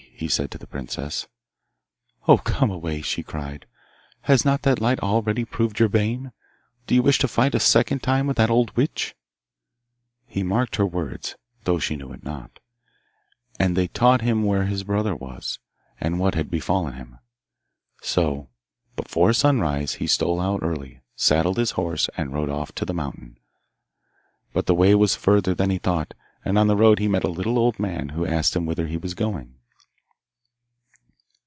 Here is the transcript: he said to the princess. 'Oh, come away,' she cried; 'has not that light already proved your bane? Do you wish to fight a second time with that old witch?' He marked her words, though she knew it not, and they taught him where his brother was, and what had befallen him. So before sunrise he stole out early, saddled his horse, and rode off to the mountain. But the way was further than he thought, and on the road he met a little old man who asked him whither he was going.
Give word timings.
he 0.21 0.27
said 0.27 0.51
to 0.51 0.57
the 0.59 0.67
princess. 0.67 1.25
'Oh, 2.27 2.37
come 2.37 2.69
away,' 2.69 3.01
she 3.01 3.23
cried; 3.23 3.65
'has 4.25 4.45
not 4.45 4.61
that 4.61 4.79
light 4.79 4.99
already 4.99 5.43
proved 5.43 5.79
your 5.79 5.89
bane? 5.89 6.31
Do 6.85 6.93
you 6.93 7.01
wish 7.01 7.17
to 7.19 7.27
fight 7.27 7.55
a 7.55 7.59
second 7.59 8.03
time 8.03 8.27
with 8.27 8.37
that 8.37 8.51
old 8.51 8.77
witch?' 8.77 9.15
He 10.27 10.43
marked 10.43 10.75
her 10.75 10.85
words, 10.85 11.33
though 11.63 11.79
she 11.79 11.95
knew 11.95 12.11
it 12.13 12.23
not, 12.23 12.59
and 13.59 13.75
they 13.75 13.87
taught 13.87 14.21
him 14.21 14.43
where 14.43 14.65
his 14.65 14.83
brother 14.83 15.15
was, 15.15 15.57
and 15.99 16.19
what 16.19 16.35
had 16.35 16.51
befallen 16.51 16.93
him. 16.93 17.17
So 18.03 18.47
before 18.95 19.33
sunrise 19.33 19.95
he 19.95 20.05
stole 20.05 20.39
out 20.39 20.61
early, 20.61 21.01
saddled 21.15 21.57
his 21.57 21.71
horse, 21.71 22.11
and 22.15 22.31
rode 22.31 22.49
off 22.51 22.75
to 22.75 22.85
the 22.85 22.93
mountain. 22.93 23.39
But 24.53 24.67
the 24.67 24.75
way 24.75 24.93
was 24.93 25.15
further 25.15 25.55
than 25.55 25.71
he 25.71 25.79
thought, 25.79 26.13
and 26.45 26.59
on 26.59 26.67
the 26.67 26.77
road 26.77 26.99
he 26.99 27.07
met 27.07 27.23
a 27.23 27.27
little 27.27 27.57
old 27.57 27.79
man 27.79 28.09
who 28.09 28.23
asked 28.27 28.55
him 28.55 28.67
whither 28.67 28.85
he 28.85 28.97
was 28.97 29.15
going. 29.15 29.55